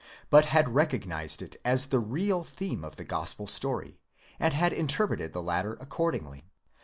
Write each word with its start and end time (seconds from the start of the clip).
but 0.31 0.45
had 0.45 0.73
recognised 0.73 1.43
it 1.43 1.57
as 1.63 1.85
the 1.89 1.99
real 1.99 2.43
theme 2.43 2.83
of 2.83 2.95
the 2.95 3.03
gospel 3.05 3.45
story, 3.45 3.99
and 4.39 4.51
had 4.51 4.73
interpreted 4.73 5.31
the 5.31 5.43
latter 5.43 5.73
accordingly. 5.73 6.43